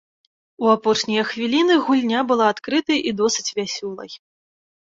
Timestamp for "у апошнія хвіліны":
0.63-1.77